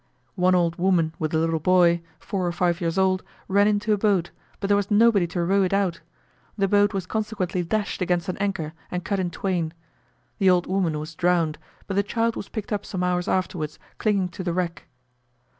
[0.33, 3.99] One old woman with a little boy, four or five years old, ran into a
[3.99, 5.99] boat, but there was nobody to row it out:
[6.57, 9.75] the boat was consequently dashed against an anchor and cut in twain;
[10.39, 14.29] the old woman was drowned, but the child was picked up some hours afterwards clinging
[14.29, 14.87] to the wreck.